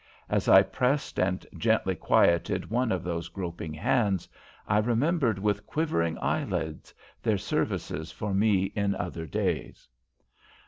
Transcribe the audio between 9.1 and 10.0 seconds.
days.